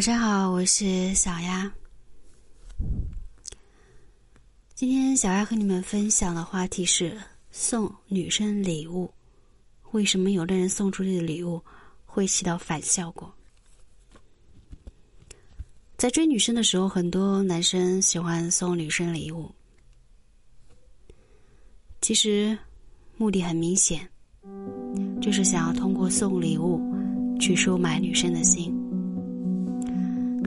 [0.00, 1.70] 晚上好，我是小丫。
[4.74, 9.12] 今天小丫和你们分享的话题是送女生礼物。
[9.90, 11.62] 为什么有的人送出去的礼物
[12.06, 13.30] 会起到反效果？
[15.98, 19.54] 在追女生的时候，很多男生喜欢送女生礼物，
[22.00, 22.58] 其实
[23.18, 24.08] 目的很明显，
[25.20, 26.80] 就是想要通过送礼物
[27.38, 28.79] 去收买女生的心。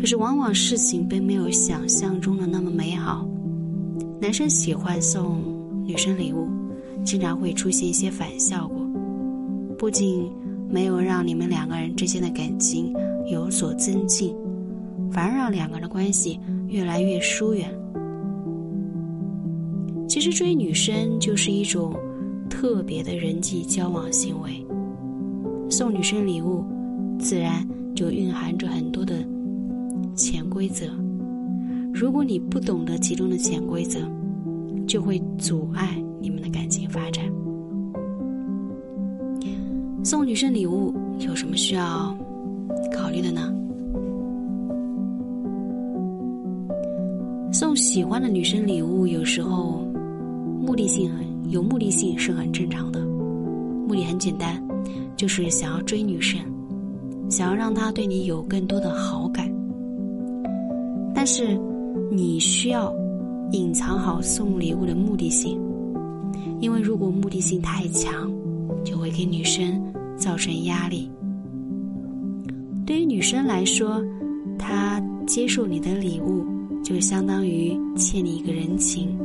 [0.04, 3.26] 可是，往往事情并没有想象中的那么美好。
[4.20, 5.42] 男生喜欢送
[5.86, 6.46] 女生礼物，
[7.06, 8.86] 经常会出现一些反效果，
[9.78, 10.30] 不仅
[10.70, 12.94] 没有让你们两个人之间的感情
[13.32, 14.36] 有所增进，
[15.10, 17.74] 反而让两个人的关系越来越疏远。
[20.10, 21.96] 其实，追女生就是一种
[22.50, 24.52] 特别的人际交往行为，
[25.70, 26.62] 送女生礼物，
[27.18, 27.66] 自然
[27.96, 29.26] 就蕴含着很多的。
[30.16, 30.86] 潜规则，
[31.94, 34.00] 如果你不懂得其中的潜规则，
[34.88, 37.24] 就会阻碍你们的感情发展。
[40.04, 42.16] 送女生礼物有什么需要
[42.92, 43.54] 考虑的呢？
[47.54, 49.86] 送喜欢的女生礼物，有时候
[50.60, 53.00] 目的性很有目的性是很正常的，
[53.88, 54.62] 目的很简单，
[55.16, 56.42] 就是想要追女生，
[57.30, 59.53] 想要让她对你有更多的好感。
[61.24, 61.58] 但是，
[62.12, 62.94] 你需要
[63.54, 65.58] 隐藏好送礼物的目的性，
[66.60, 68.30] 因为如果目的性太强，
[68.84, 69.82] 就会给女生
[70.18, 71.10] 造成压力。
[72.86, 74.04] 对于女生来说，
[74.60, 76.46] 她接受你的礼物，
[76.84, 79.18] 就相当于欠你一个人情，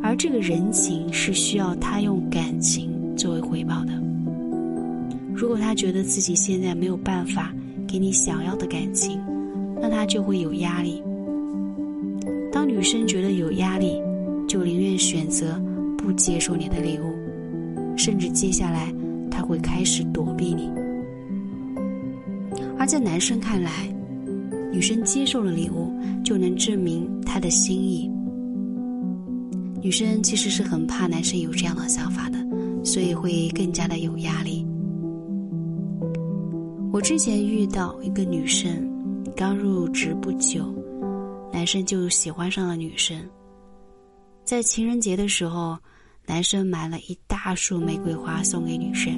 [0.00, 4.00] 而这个人情是需要她用感情作为回报的。
[5.34, 7.52] 如果她觉得自己现在没有办法
[7.84, 9.20] 给你想要的感情，
[9.80, 11.02] 那他就会有压力。
[12.52, 14.00] 当女生觉得有压力，
[14.46, 15.58] 就宁愿选择
[15.96, 17.14] 不接受你的礼物，
[17.96, 18.92] 甚至接下来
[19.30, 20.68] 他会开始躲避你。
[22.76, 23.88] 而在男生看来，
[24.72, 25.92] 女生接受了礼物
[26.24, 28.10] 就能证明她的心意。
[29.80, 32.38] 女生其实是很怕男生有这样的想法的，
[32.84, 34.66] 所以会更加的有压力。
[36.92, 38.89] 我之前遇到一个女生。
[39.36, 40.64] 刚入职不久，
[41.52, 43.18] 男生就喜欢上了女生。
[44.44, 45.78] 在情人节的时候，
[46.26, 49.12] 男生买了一大束玫瑰花送给女生。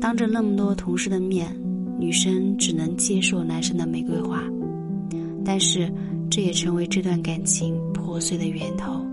[0.00, 1.54] 当着那么多同事的面，
[1.98, 4.42] 女生只能接受男生的玫瑰花，
[5.44, 5.92] 但是
[6.30, 9.04] 这也成为这段感情破碎的源头。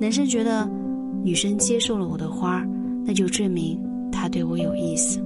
[0.00, 0.68] 男生觉得，
[1.24, 2.64] 女生接受了我的花，
[3.04, 3.80] 那就证明
[4.12, 5.20] 她对我有意思。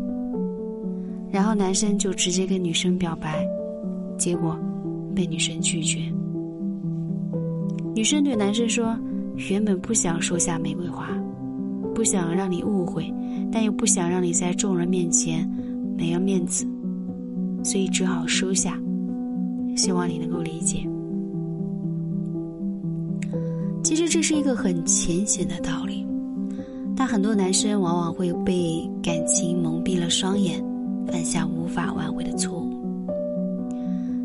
[1.33, 3.45] 然后男生就直接跟女生表白，
[4.19, 4.57] 结果
[5.15, 6.01] 被女生拒绝。
[7.95, 8.97] 女生对男生说
[9.51, 11.09] ：“原本不想收下玫瑰花，
[11.95, 13.13] 不想让你误会，
[13.51, 15.49] 但又不想让你在众人面前
[15.97, 16.67] 没了面子，
[17.65, 18.79] 所以只好收下。
[19.75, 20.87] 希望你能够理解。”
[23.83, 26.07] 其实这是一个很浅显的道理，
[26.95, 30.63] 但很多男生往往会被感情蒙蔽了双眼。
[31.07, 32.71] 犯下无法挽回的错误。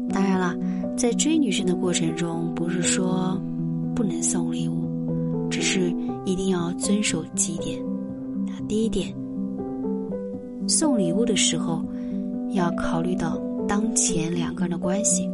[0.10, 0.56] 当然了，
[0.96, 3.40] 在追女生的过程中，不是说
[3.94, 4.88] 不能送礼物，
[5.50, 5.94] 只是
[6.26, 7.78] 一定要遵守几点。
[8.68, 9.14] 第一点，
[10.68, 11.84] 送礼物的时候
[12.52, 15.30] 要考虑到当前两个人的关系。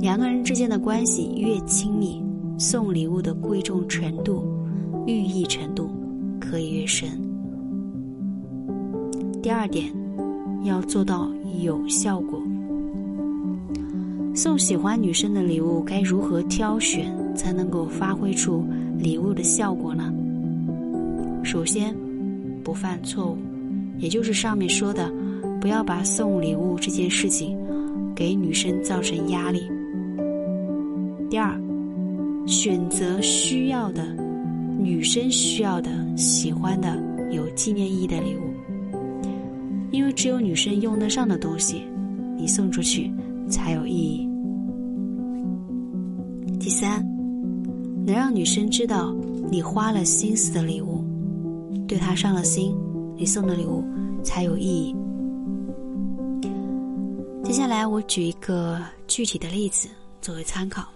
[0.00, 2.22] 两个人之间的关系越亲密，
[2.58, 4.44] 送礼物的贵重程度、
[5.06, 5.90] 寓意程度
[6.40, 7.08] 可以越深。
[9.42, 10.01] 第二点。
[10.64, 11.28] 要做到
[11.60, 12.40] 有效果。
[14.34, 18.64] 送喜欢女生的礼物，该如何挑选才能够发挥出
[18.98, 20.12] 礼物的效果呢？
[21.44, 21.94] 首先，
[22.64, 23.36] 不犯错误，
[23.98, 25.12] 也就是上面说的，
[25.60, 27.58] 不要把送礼物这件事情
[28.14, 29.60] 给女生造成压力。
[31.28, 31.60] 第二，
[32.46, 34.16] 选择需要的
[34.78, 36.96] 女生需要的、喜欢的、
[37.30, 38.71] 有纪念意义的礼物。
[39.92, 41.82] 因为只有女生用得上的东西，
[42.36, 43.12] 你送出去
[43.48, 44.28] 才有意义。
[46.58, 47.06] 第三，
[48.06, 49.14] 能让女生知道
[49.50, 51.04] 你花了心思的礼物，
[51.86, 52.74] 对她上了心，
[53.16, 53.84] 你送的礼物
[54.24, 54.96] 才有意义。
[57.44, 59.88] 接下来我举一个具体的例子
[60.22, 60.88] 作为参考。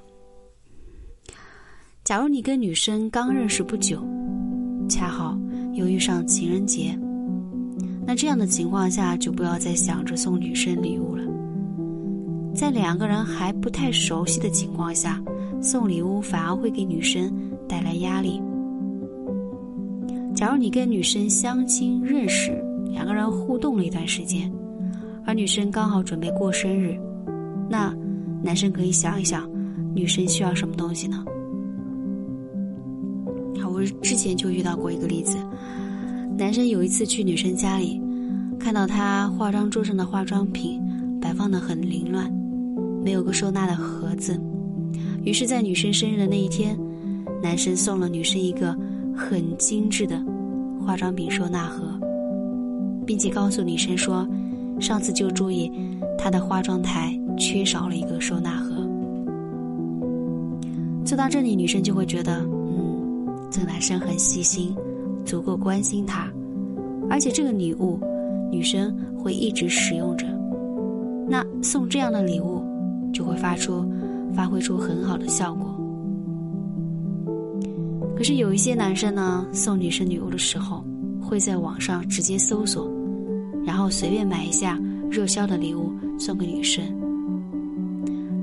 [2.02, 4.02] 假如你跟女生刚认识不久，
[4.88, 5.36] 恰好
[5.74, 6.98] 又遇上情人节。
[8.06, 11.24] 那这样的情况下，就不要再想着送女生礼物了。
[12.54, 15.20] 在两个人还不太熟悉的情况下，
[15.60, 17.30] 送礼物反而会给女生
[17.68, 18.40] 带来压力。
[20.34, 22.52] 假如你跟女生相亲认识，
[22.90, 24.50] 两个人互动了一段时间，
[25.24, 26.96] 而女生刚好准备过生日，
[27.68, 27.92] 那
[28.42, 29.50] 男生可以想一想，
[29.94, 31.24] 女生需要什么东西呢？
[33.60, 35.36] 好，我之前就遇到过一个例子。
[36.38, 37.98] 男生有一次去女生家里，
[38.58, 40.78] 看到她化妆桌上的化妆品
[41.18, 42.30] 摆放的很凌乱，
[43.02, 44.38] 没有个收纳的盒子。
[45.24, 46.78] 于是，在女生生日的那一天，
[47.42, 48.76] 男生送了女生一个
[49.16, 50.22] 很精致的
[50.78, 51.98] 化妆品收纳盒，
[53.06, 54.28] 并且告诉女生说
[54.78, 55.72] ：“上次就注意
[56.18, 58.86] 她的化妆台缺少了一个收纳盒。”
[61.02, 64.76] 做到这里，女生就会觉得，嗯，这个男生很细心。
[65.26, 66.32] 足够关心他，
[67.10, 68.00] 而且这个礼物，
[68.50, 70.24] 女生会一直使用着。
[71.28, 72.62] 那送这样的礼物，
[73.12, 73.84] 就会发出
[74.32, 75.66] 发挥出很好的效果。
[78.16, 80.84] 可是有一些男生呢，送女生礼物的时候，
[81.20, 82.88] 会在网上直接搜索，
[83.64, 84.80] 然后随便买一下
[85.10, 86.84] 热销的礼物送给女生。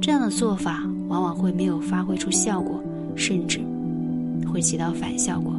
[0.01, 2.77] 这样的做法往往会没有发挥出效果，
[3.15, 3.61] 甚至
[4.45, 5.53] 会起到反效果。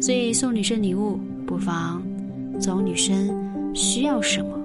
[0.00, 2.02] 所以送女生礼物，不妨
[2.60, 3.28] 从女生
[3.74, 4.58] 需要什么、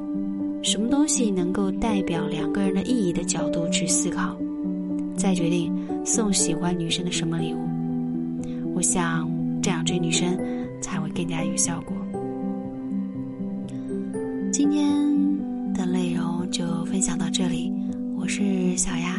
[0.62, 4.38] 什么东西能够代表两个人的意义的角度去思考，
[5.16, 5.74] 再决定
[6.06, 7.58] 送喜欢女生的什么礼物。
[8.76, 9.30] 我想
[9.62, 10.38] 这样追女生
[10.82, 11.96] 才会更加有效果。
[14.52, 14.88] 今天
[15.74, 17.74] 的内容就分享到这里，
[18.16, 19.13] 我是小丫。